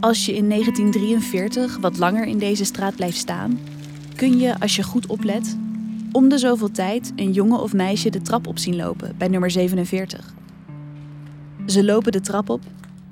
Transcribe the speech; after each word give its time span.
Als 0.00 0.26
je 0.26 0.34
in 0.34 0.48
1943 0.48 1.78
wat 1.78 1.98
langer 1.98 2.24
in 2.24 2.38
deze 2.38 2.64
straat 2.64 2.96
blijft 2.96 3.16
staan, 3.16 3.58
kun 4.16 4.38
je, 4.38 4.60
als 4.60 4.76
je 4.76 4.82
goed 4.82 5.06
oplet, 5.06 5.56
om 6.12 6.28
de 6.28 6.38
zoveel 6.38 6.70
tijd 6.70 7.12
een 7.16 7.32
jongen 7.32 7.60
of 7.60 7.72
meisje 7.72 8.10
de 8.10 8.22
trap 8.22 8.46
op 8.46 8.58
zien 8.58 8.76
lopen 8.76 9.16
bij 9.16 9.28
nummer 9.28 9.50
47. 9.50 10.34
Ze 11.66 11.84
lopen 11.84 12.12
de 12.12 12.20
trap 12.20 12.48
op, 12.48 12.60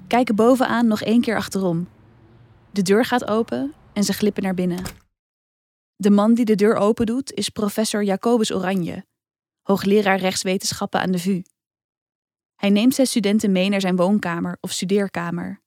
kijken 0.07 0.35
bovenaan 0.35 0.87
nog 0.87 1.03
één 1.03 1.21
keer 1.21 1.37
achterom. 1.37 1.89
De 2.71 2.83
deur 2.83 3.05
gaat 3.05 3.29
open 3.29 3.73
en 3.93 4.05
ze 4.05 4.13
glippen 4.13 4.43
naar 4.43 4.55
binnen. 4.55 4.83
De 5.97 6.11
man 6.11 6.35
die 6.35 6.45
de 6.45 6.55
deur 6.55 6.75
open 6.75 7.07
doet 7.07 7.33
is 7.33 7.49
professor 7.49 8.05
Jacobus 8.05 8.53
Oranje, 8.53 9.05
hoogleraar 9.63 10.19
rechtswetenschappen 10.19 11.01
aan 11.01 11.11
de 11.11 11.19
VU. 11.19 11.43
Hij 12.57 12.71
neemt 12.71 12.95
zijn 12.95 13.07
studenten 13.07 13.53
mee 13.53 13.69
naar 13.69 13.81
zijn 13.81 13.97
woonkamer 13.97 14.57
of 14.61 14.71
studeerkamer. 14.71 15.61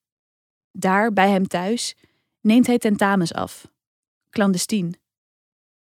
Daar, 0.73 1.13
bij 1.13 1.29
hem 1.29 1.47
thuis, 1.47 1.95
neemt 2.41 2.67
hij 2.67 2.77
tentamens 2.77 3.33
af. 3.33 3.67
Clandestien. 4.29 4.95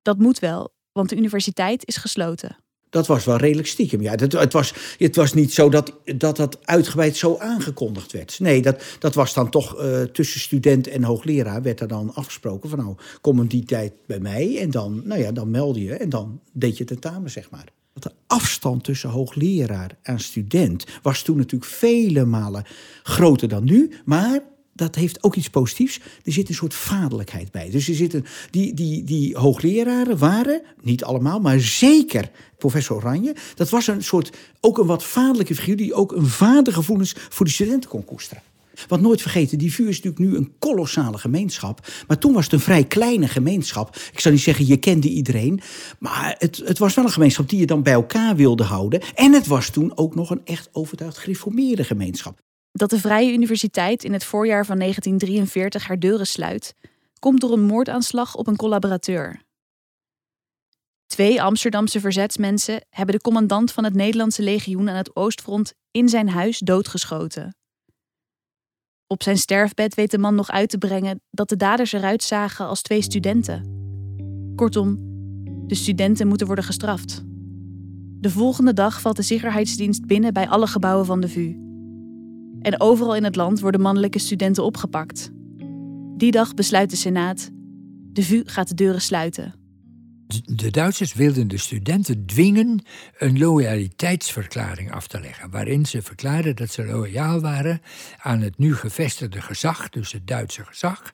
Dat 0.02 0.18
moet 0.18 0.38
wel, 0.38 0.74
want 0.92 1.08
de 1.08 1.16
universiteit 1.16 1.86
is 1.86 1.96
gesloten. 1.96 2.56
Dat 2.90 3.06
was 3.06 3.24
wel 3.24 3.36
redelijk 3.36 3.68
stiekem. 3.68 4.00
Ja, 4.00 4.10
het, 4.10 4.32
het, 4.32 4.52
was, 4.52 4.74
het 4.98 5.16
was 5.16 5.32
niet 5.32 5.52
zo 5.52 5.68
dat, 5.68 5.94
dat 6.16 6.36
dat 6.36 6.66
uitgebreid 6.66 7.16
zo 7.16 7.36
aangekondigd 7.38 8.12
werd. 8.12 8.40
Nee, 8.40 8.62
dat, 8.62 8.82
dat 8.98 9.14
was 9.14 9.34
dan 9.34 9.50
toch 9.50 9.80
uh, 9.80 10.02
tussen 10.02 10.40
student 10.40 10.88
en 10.88 11.02
hoogleraar 11.02 11.62
werd 11.62 11.80
er 11.80 11.88
dan 11.88 12.14
afgesproken 12.14 12.68
van 12.68 12.78
nou, 12.78 12.96
kom 13.20 13.38
een 13.38 13.48
die 13.48 13.64
tijd 13.64 13.92
bij 14.06 14.20
mij 14.20 14.58
en 14.60 14.70
dan, 14.70 15.02
nou 15.04 15.20
ja, 15.20 15.32
dan 15.32 15.50
meld 15.50 15.76
je 15.76 15.94
en 15.94 16.08
dan 16.08 16.40
deed 16.52 16.76
je 16.76 16.84
tentamen, 16.84 17.30
zeg 17.30 17.50
maar. 17.50 17.64
De 17.92 18.12
afstand 18.26 18.84
tussen 18.84 19.10
hoogleraar 19.10 19.98
en 20.02 20.20
student 20.20 20.84
was 21.02 21.22
toen 21.22 21.36
natuurlijk 21.36 21.70
vele 21.70 22.24
malen 22.24 22.64
groter 23.02 23.48
dan 23.48 23.64
nu. 23.64 23.92
Maar 24.04 24.42
dat 24.72 24.94
heeft 24.94 25.22
ook 25.22 25.34
iets 25.34 25.50
positiefs. 25.50 26.00
Er 26.24 26.32
zit 26.32 26.48
een 26.48 26.54
soort 26.54 26.74
vaderlijkheid 26.74 27.50
bij. 27.50 27.70
Dus 27.70 27.88
er 27.88 27.94
zitten, 27.94 28.24
die, 28.50 28.74
die, 28.74 29.04
die 29.04 29.36
hoogleraren 29.36 30.18
waren, 30.18 30.62
niet 30.80 31.04
allemaal, 31.04 31.40
maar 31.40 31.60
zeker 31.60 32.30
professor 32.58 32.96
Oranje. 32.96 33.34
Dat 33.54 33.68
was 33.68 33.86
een 33.86 34.04
soort, 34.04 34.36
ook 34.60 34.78
een 34.78 34.86
wat 34.86 35.04
vaderlijke 35.04 35.54
figuur... 35.54 35.76
die 35.76 35.94
ook 35.94 36.12
een 36.12 36.26
vadergevoelens 36.26 37.14
voor 37.28 37.46
de 37.46 37.52
studenten 37.52 37.90
kon 37.90 38.04
koesteren. 38.04 38.42
Want 38.88 39.02
nooit 39.02 39.22
vergeten, 39.22 39.58
die 39.58 39.72
VU 39.72 39.88
is 39.88 40.02
natuurlijk 40.02 40.32
nu 40.32 40.36
een 40.36 40.52
kolossale 40.58 41.18
gemeenschap. 41.18 41.86
Maar 42.06 42.18
toen 42.18 42.32
was 42.32 42.44
het 42.44 42.52
een 42.52 42.60
vrij 42.60 42.84
kleine 42.84 43.28
gemeenschap. 43.28 43.96
Ik 44.12 44.20
zou 44.20 44.34
niet 44.34 44.42
zeggen, 44.42 44.66
je 44.66 44.76
kende 44.76 45.08
iedereen. 45.08 45.60
Maar 45.98 46.34
het, 46.38 46.62
het 46.64 46.78
was 46.78 46.94
wel 46.94 47.04
een 47.04 47.10
gemeenschap 47.10 47.48
die 47.48 47.58
je 47.58 47.66
dan 47.66 47.82
bij 47.82 47.92
elkaar 47.92 48.36
wilde 48.36 48.64
houden. 48.64 49.00
En 49.14 49.32
het 49.32 49.46
was 49.46 49.70
toen 49.70 49.96
ook 49.96 50.14
nog 50.14 50.30
een 50.30 50.40
echt 50.44 50.68
overtuigd 50.72 51.18
gereformeerde 51.18 51.84
gemeenschap. 51.84 52.40
Dat 52.72 52.90
de 52.90 52.98
Vrije 52.98 53.32
Universiteit 53.32 54.04
in 54.04 54.12
het 54.12 54.24
voorjaar 54.24 54.66
van 54.66 54.78
1943 54.78 55.86
haar 55.86 55.98
deuren 55.98 56.26
sluit, 56.26 56.74
komt 57.18 57.40
door 57.40 57.52
een 57.52 57.64
moordaanslag 57.64 58.34
op 58.34 58.46
een 58.46 58.56
collaborateur. 58.56 59.42
Twee 61.06 61.42
Amsterdamse 61.42 62.00
verzetsmensen 62.00 62.84
hebben 62.90 63.14
de 63.14 63.20
commandant 63.20 63.72
van 63.72 63.84
het 63.84 63.94
Nederlandse 63.94 64.42
legioen 64.42 64.88
aan 64.88 64.96
het 64.96 65.16
Oostfront 65.16 65.74
in 65.90 66.08
zijn 66.08 66.28
huis 66.28 66.58
doodgeschoten. 66.58 67.56
Op 69.06 69.22
zijn 69.22 69.38
sterfbed 69.38 69.94
weet 69.94 70.10
de 70.10 70.18
man 70.18 70.34
nog 70.34 70.50
uit 70.50 70.70
te 70.70 70.78
brengen 70.78 71.20
dat 71.30 71.48
de 71.48 71.56
daders 71.56 71.92
eruit 71.92 72.22
zagen 72.22 72.66
als 72.66 72.82
twee 72.82 73.02
studenten. 73.02 73.80
Kortom, 74.56 74.96
de 75.66 75.74
studenten 75.74 76.26
moeten 76.26 76.46
worden 76.46 76.64
gestraft. 76.64 77.22
De 78.20 78.30
volgende 78.30 78.72
dag 78.72 79.00
valt 79.00 79.16
de 79.16 79.22
zekerheidsdienst 79.22 80.06
binnen 80.06 80.32
bij 80.32 80.48
alle 80.48 80.66
gebouwen 80.66 81.06
van 81.06 81.20
de 81.20 81.28
VU. 81.28 81.71
En 82.62 82.80
overal 82.80 83.16
in 83.16 83.24
het 83.24 83.36
land 83.36 83.60
worden 83.60 83.80
mannelijke 83.80 84.18
studenten 84.18 84.64
opgepakt. 84.64 85.30
Die 86.16 86.30
dag 86.30 86.54
besluit 86.54 86.90
de 86.90 86.96
Senaat: 86.96 87.50
de 88.12 88.22
VU 88.22 88.42
gaat 88.44 88.68
de 88.68 88.74
deuren 88.74 89.00
sluiten. 89.00 89.54
De 90.44 90.70
Duitsers 90.70 91.14
wilden 91.14 91.48
de 91.48 91.58
studenten 91.58 92.26
dwingen 92.26 92.84
een 93.18 93.38
loyaliteitsverklaring 93.38 94.92
af 94.92 95.06
te 95.06 95.20
leggen, 95.20 95.50
waarin 95.50 95.86
ze 95.86 96.02
verklaarden 96.02 96.56
dat 96.56 96.70
ze 96.70 96.84
loyaal 96.84 97.40
waren 97.40 97.80
aan 98.18 98.40
het 98.40 98.58
nu 98.58 98.74
gevestigde 98.74 99.40
gezag, 99.40 99.88
dus 99.88 100.12
het 100.12 100.26
Duitse 100.26 100.64
gezag, 100.64 101.12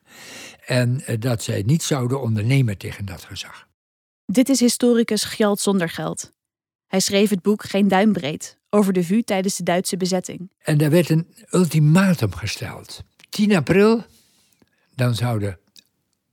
en 0.66 1.00
eh, 1.06 1.20
dat 1.20 1.42
zij 1.42 1.62
niet 1.66 1.82
zouden 1.82 2.22
ondernemen 2.22 2.78
tegen 2.78 3.04
dat 3.04 3.24
gezag. 3.24 3.66
Dit 4.26 4.48
is 4.48 4.60
historicus 4.60 5.24
Gjalt 5.24 5.60
Zondergeld. 5.60 6.32
Hij 6.88 7.00
schreef 7.00 7.30
het 7.30 7.42
boek 7.42 7.64
Geen 7.64 7.88
Duimbreed 7.88 8.58
over 8.70 8.92
de 8.92 9.04
VU 9.04 9.22
tijdens 9.22 9.56
de 9.56 9.62
Duitse 9.62 9.96
bezetting. 9.96 10.50
En 10.58 10.78
daar 10.78 10.90
werd 10.90 11.10
een 11.10 11.26
ultimatum 11.50 12.32
gesteld. 12.32 13.02
10 13.28 13.56
april, 13.56 14.04
dan 14.94 15.14
zouden 15.14 15.58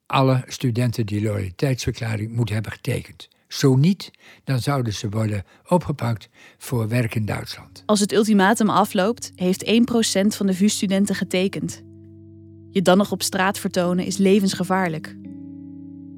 alle 0.06 0.44
studenten 0.48 1.06
die 1.06 1.22
loyaliteitsverklaring 1.22 2.32
moeten 2.32 2.54
hebben 2.54 2.72
getekend. 2.72 3.28
Zo 3.48 3.76
niet, 3.76 4.12
dan 4.44 4.60
zouden 4.60 4.94
ze 4.94 5.10
worden 5.10 5.44
opgepakt 5.68 6.30
voor 6.58 6.88
werk 6.88 7.16
in 7.16 7.26
Duitsland. 7.26 7.84
Als 7.86 8.00
het 8.00 8.12
ultimatum 8.12 8.70
afloopt, 8.70 9.32
heeft 9.36 9.66
1% 9.66 10.28
van 10.28 10.48
de 10.48 10.54
VU-studenten 10.54 11.16
getekend. 11.16 11.82
Je 12.70 12.82
dan 12.82 12.98
nog 12.98 13.12
op 13.12 13.22
straat 13.22 13.60
vertonen 13.60 14.06
is 14.06 14.18
levensgevaarlijk. 14.18 15.16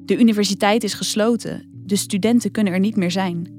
De 0.05 0.17
universiteit 0.17 0.83
is 0.83 0.93
gesloten, 0.93 1.69
de 1.73 1.95
studenten 1.95 2.51
kunnen 2.51 2.73
er 2.73 2.79
niet 2.79 2.95
meer 2.95 3.11
zijn. 3.11 3.56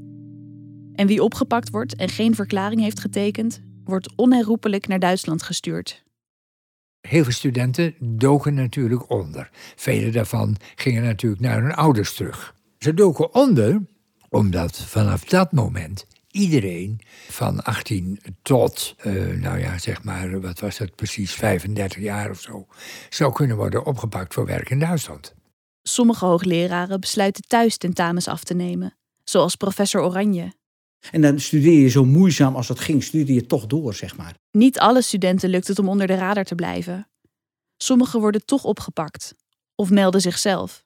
En 0.99 1.07
wie 1.07 1.23
opgepakt 1.23 1.71
wordt 1.71 1.97
en 1.97 2.09
geen 2.09 2.35
verklaring 2.35 2.81
heeft 2.81 3.01
getekend, 3.01 3.61
wordt 3.85 4.17
onherroepelijk 4.17 4.87
naar 4.87 4.99
Duitsland 4.99 5.43
gestuurd. 5.43 6.03
Heel 7.01 7.23
veel 7.23 7.33
studenten 7.33 7.95
doken 8.01 8.55
natuurlijk 8.55 9.11
onder. 9.11 9.51
Vele 9.77 10.11
daarvan 10.11 10.57
gingen 10.75 11.03
natuurlijk 11.03 11.43
naar 11.43 11.63
hun 11.63 11.75
ouders 11.75 12.15
terug. 12.15 12.55
Ze 12.79 12.95
doken 12.95 13.35
onder 13.35 13.83
omdat 14.29 14.79
vanaf 14.79 15.25
dat 15.25 15.53
moment 15.53 16.07
iedereen 16.31 17.01
van 17.29 17.63
18 17.63 18.21
tot, 18.43 18.95
uh, 19.05 19.41
nou 19.41 19.59
ja, 19.59 19.79
zeg 19.79 20.03
maar, 20.03 20.41
wat 20.41 20.61
was 20.61 20.79
het 20.79 20.95
precies, 20.95 21.33
35 21.33 22.03
jaar 22.03 22.31
of 22.31 22.41
zo, 22.41 22.67
zou 23.09 23.33
kunnen 23.33 23.57
worden 23.57 23.87
opgepakt 23.87 24.35
voor 24.35 24.47
werk 24.47 24.71
in 24.71 24.79
Duitsland. 24.79 25.35
Sommige 25.83 26.25
hoogleraren 26.25 27.01
besluiten 27.01 27.45
thuis 27.49 27.77
tentamens 27.77 28.29
af 28.29 28.45
te 28.45 28.55
nemen, 28.55 28.97
zoals 29.25 29.57
professor 29.57 30.03
Oranje. 30.03 30.57
En 31.11 31.21
dan 31.21 31.41
studeer 31.41 31.81
je 31.81 31.89
zo 31.89 32.05
moeizaam 32.05 32.57
als 32.57 32.67
dat 32.67 32.81
ging, 32.81 33.03
studeer 33.03 33.35
je 33.35 33.47
toch 33.47 33.67
door, 33.67 33.95
zeg 33.95 34.17
maar. 34.17 34.35
Niet 34.51 34.79
alle 34.79 35.03
studenten 35.03 35.51
lukt 35.51 35.69
het 35.69 35.79
om 35.79 35.89
onder 35.89 36.07
de 36.07 36.15
radar 36.15 36.45
te 36.45 36.55
blijven. 36.55 37.09
Sommigen 37.77 38.21
worden 38.21 38.45
toch 38.45 38.65
opgepakt 38.65 39.35
of 39.75 39.91
melden 39.91 40.21
zichzelf. 40.21 40.85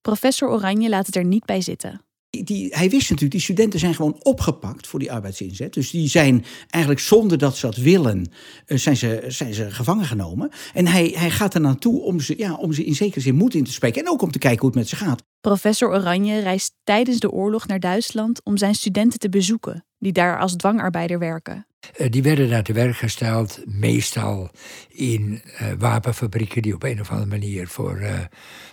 Professor 0.00 0.48
Oranje 0.48 0.88
laat 0.88 1.06
het 1.06 1.16
er 1.16 1.24
niet 1.24 1.44
bij 1.44 1.60
zitten. 1.60 2.00
Die, 2.30 2.68
hij 2.74 2.90
wist 2.90 3.02
natuurlijk, 3.02 3.30
die 3.30 3.40
studenten 3.40 3.80
zijn 3.80 3.94
gewoon 3.94 4.22
opgepakt 4.22 4.86
voor 4.86 4.98
die 4.98 5.12
arbeidsinzet. 5.12 5.74
Dus 5.74 5.90
die 5.90 6.08
zijn 6.08 6.44
eigenlijk 6.68 7.04
zonder 7.04 7.38
dat 7.38 7.56
ze 7.56 7.66
dat 7.66 7.76
willen, 7.76 8.30
eh, 8.66 8.78
zijn 8.78 8.96
ze, 8.96 9.24
zijn 9.28 9.54
ze 9.54 9.70
gevangen 9.70 10.04
genomen. 10.04 10.50
En 10.74 10.86
hij, 10.86 11.12
hij 11.14 11.30
gaat 11.30 11.54
er 11.54 11.60
naartoe 11.60 12.00
om 12.00 12.20
ze, 12.20 12.34
ja, 12.38 12.54
om 12.54 12.72
ze 12.72 12.84
in 12.84 12.94
zekere 12.94 13.20
zin 13.20 13.34
moed 13.34 13.54
in 13.54 13.64
te 13.64 13.72
spreken. 13.72 14.02
En 14.02 14.10
ook 14.10 14.22
om 14.22 14.30
te 14.30 14.38
kijken 14.38 14.60
hoe 14.60 14.68
het 14.68 14.78
met 14.78 14.88
ze 14.88 14.96
gaat. 14.96 15.22
Professor 15.40 15.88
Oranje 15.88 16.40
reist 16.40 16.74
tijdens 16.84 17.18
de 17.18 17.30
oorlog 17.30 17.66
naar 17.66 17.80
Duitsland 17.80 18.44
om 18.44 18.56
zijn 18.56 18.74
studenten 18.74 19.18
te 19.18 19.28
bezoeken, 19.28 19.84
die 19.98 20.12
daar 20.12 20.38
als 20.38 20.56
dwangarbeider 20.56 21.18
werken. 21.18 21.66
Eh, 21.96 22.10
die 22.10 22.22
werden 22.22 22.50
daar 22.50 22.62
te 22.62 22.72
werk 22.72 22.96
gesteld, 22.96 23.62
meestal 23.64 24.50
in 24.88 25.42
uh, 25.44 25.72
wapenfabrieken 25.78 26.62
die 26.62 26.74
op 26.74 26.82
een 26.82 27.00
of 27.00 27.10
andere 27.10 27.28
manier 27.28 27.68
voor 27.68 28.00
uh, 28.00 28.18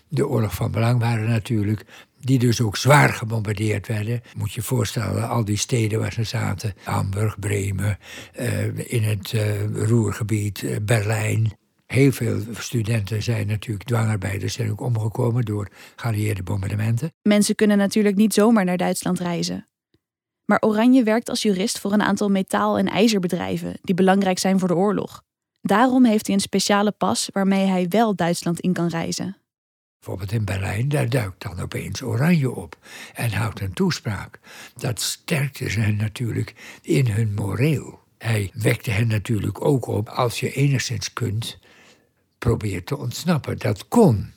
de 0.07 0.27
oorlog 0.27 0.55
van 0.55 0.71
belang 0.71 0.99
waren 0.99 1.29
natuurlijk. 1.29 1.85
Die 2.19 2.39
dus 2.39 2.61
ook 2.61 2.77
zwaar 2.77 3.09
gebombardeerd 3.09 3.87
werden. 3.87 4.21
Moet 4.37 4.53
je 4.53 4.59
je 4.59 4.67
voorstellen, 4.67 5.29
al 5.29 5.45
die 5.45 5.57
steden 5.57 5.99
waar 5.99 6.13
ze 6.13 6.23
zaten. 6.23 6.73
Hamburg, 6.83 7.39
Bremen, 7.39 7.97
in 8.75 9.03
het 9.03 9.33
Roergebied, 9.73 10.79
Berlijn. 10.81 11.57
Heel 11.85 12.11
veel 12.11 12.41
studenten 12.51 13.23
zijn 13.23 13.47
natuurlijk 13.47 13.87
dwangarbeiders 13.87 14.53
zijn 14.53 14.71
ook 14.71 14.81
omgekomen 14.81 15.45
door 15.45 15.69
geallieerde 15.95 16.43
bombardementen. 16.43 17.13
Mensen 17.21 17.55
kunnen 17.55 17.77
natuurlijk 17.77 18.15
niet 18.15 18.33
zomaar 18.33 18.65
naar 18.65 18.77
Duitsland 18.77 19.19
reizen. 19.19 19.67
Maar 20.45 20.61
Oranje 20.61 21.03
werkt 21.03 21.29
als 21.29 21.41
jurist 21.41 21.79
voor 21.79 21.91
een 21.91 22.01
aantal 22.01 22.29
metaal- 22.29 22.77
en 22.77 22.87
ijzerbedrijven 22.87 23.77
die 23.81 23.95
belangrijk 23.95 24.39
zijn 24.39 24.59
voor 24.59 24.67
de 24.67 24.75
oorlog. 24.75 25.23
Daarom 25.61 26.05
heeft 26.05 26.25
hij 26.25 26.35
een 26.35 26.41
speciale 26.41 26.91
pas 26.91 27.29
waarmee 27.33 27.65
hij 27.65 27.87
wel 27.89 28.15
Duitsland 28.15 28.59
in 28.59 28.73
kan 28.73 28.87
reizen. 28.87 29.37
Bijvoorbeeld 29.99 30.31
in 30.31 30.45
Berlijn, 30.45 30.89
daar 30.89 31.09
duikt 31.09 31.41
dan 31.41 31.59
opeens 31.59 32.01
Oranje 32.01 32.51
op 32.51 32.77
en 33.13 33.31
houdt 33.31 33.59
een 33.59 33.73
toespraak. 33.73 34.39
Dat 34.75 35.01
sterkte 35.01 35.69
ze 35.69 35.79
natuurlijk 35.79 36.79
in 36.81 37.07
hun 37.07 37.33
moreel. 37.33 37.99
Hij 38.17 38.51
wekte 38.53 38.91
hen 38.91 39.07
natuurlijk 39.07 39.65
ook 39.65 39.87
op 39.87 40.09
als 40.09 40.39
je 40.39 40.51
enigszins 40.51 41.13
kunt, 41.13 41.59
probeer 42.37 42.83
te 42.83 42.97
ontsnappen. 42.97 43.57
Dat 43.57 43.87
kon. 43.87 44.33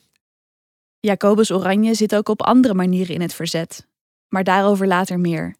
Jacobus 1.00 1.50
Oranje 1.50 1.94
zit 1.94 2.14
ook 2.14 2.28
op 2.28 2.42
andere 2.42 2.74
manieren 2.74 3.14
in 3.14 3.20
het 3.20 3.34
verzet. 3.34 3.86
Maar 4.28 4.44
daarover 4.44 4.86
later 4.86 5.20
meer. 5.20 5.56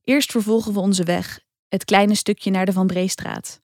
Eerst 0.00 0.30
vervolgen 0.30 0.72
we 0.72 0.80
onze 0.80 1.04
weg, 1.04 1.40
het 1.68 1.84
kleine 1.84 2.14
stukje 2.14 2.50
naar 2.50 2.66
de 2.66 2.72
Van 2.72 2.86
Breestraat. 2.86 3.60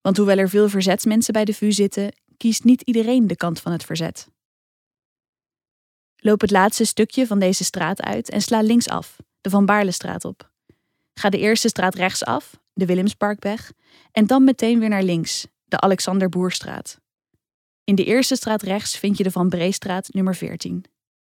Want 0.00 0.16
hoewel 0.16 0.38
er 0.38 0.48
veel 0.48 0.68
verzetsmensen 0.68 1.32
bij 1.32 1.44
de 1.44 1.54
VU 1.54 1.72
zitten, 1.72 2.12
kiest 2.36 2.64
niet 2.64 2.82
iedereen 2.82 3.26
de 3.26 3.36
kant 3.36 3.60
van 3.60 3.72
het 3.72 3.84
verzet. 3.84 4.28
Loop 6.16 6.40
het 6.40 6.50
laatste 6.50 6.84
stukje 6.84 7.26
van 7.26 7.38
deze 7.38 7.64
straat 7.64 8.02
uit 8.02 8.30
en 8.30 8.40
sla 8.40 8.60
linksaf, 8.60 9.16
de 9.40 9.50
Van 9.50 9.66
Baarlestraat 9.66 10.24
op. 10.24 10.50
Ga 11.14 11.28
de 11.28 11.38
eerste 11.38 11.68
straat 11.68 11.94
rechtsaf, 11.94 12.60
de 12.72 12.86
Willemsparkweg, 12.86 13.72
en 14.12 14.26
dan 14.26 14.44
meteen 14.44 14.78
weer 14.78 14.88
naar 14.88 15.02
links, 15.02 15.46
de 15.68 15.80
Alexander 15.80 16.28
Boerstraat. 16.28 17.00
In 17.84 17.94
de 17.94 18.04
eerste 18.04 18.36
straat 18.36 18.62
rechts 18.62 18.98
vind 18.98 19.16
je 19.16 19.22
de 19.22 19.30
Van 19.30 19.48
Breestraat 19.48 20.08
nummer 20.12 20.34
14. 20.34 20.84